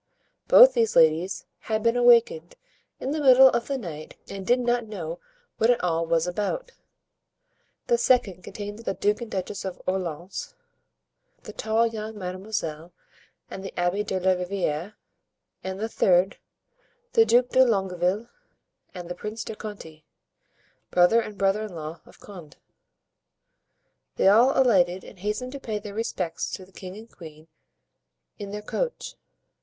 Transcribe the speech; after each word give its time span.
Both 0.47 0.73
these 0.73 0.95
ladies 0.95 1.45
had 1.59 1.83
been 1.83 1.95
awakened 1.95 2.55
in 2.99 3.11
the 3.11 3.21
middle 3.21 3.49
of 3.49 3.67
the 3.67 3.77
night 3.77 4.17
and 4.27 4.47
did 4.47 4.59
not 4.59 4.87
know 4.87 5.19
what 5.59 5.69
it 5.69 5.83
all 5.83 6.07
was 6.07 6.25
about. 6.25 6.71
The 7.85 7.99
second 7.99 8.43
contained 8.43 8.79
the 8.79 8.95
Duke 8.95 9.21
and 9.21 9.29
Duchess 9.29 9.63
of 9.63 9.79
Orleans, 9.85 10.55
the 11.43 11.53
tall 11.53 11.85
young 11.85 12.17
Mademoiselle 12.17 12.91
and 13.47 13.63
the 13.63 13.71
Abbé 13.77 14.03
de 14.03 14.19
la 14.19 14.31
Riviere; 14.31 14.95
and 15.63 15.79
the 15.79 15.87
third, 15.87 16.37
the 17.13 17.23
Duke 17.23 17.49
de 17.49 17.63
Longueville 17.63 18.27
and 18.95 19.07
the 19.07 19.13
Prince 19.13 19.43
de 19.43 19.55
Conti, 19.55 20.03
brother 20.89 21.21
and 21.21 21.37
brother 21.37 21.65
in 21.65 21.75
law 21.75 22.01
of 22.07 22.19
Condé. 22.19 22.55
They 24.15 24.27
all 24.27 24.59
alighted 24.59 25.03
and 25.03 25.19
hastened 25.19 25.51
to 25.51 25.59
pay 25.59 25.77
their 25.77 25.93
respects 25.93 26.49
to 26.53 26.65
the 26.65 26.71
king 26.71 26.97
and 26.97 27.11
queen 27.15 27.49
in 28.39 28.49
their 28.49 28.63
coach. 28.63 29.13